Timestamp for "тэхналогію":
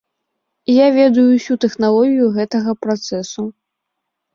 1.67-2.33